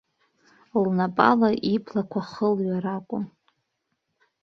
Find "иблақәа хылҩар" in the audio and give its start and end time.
1.73-2.85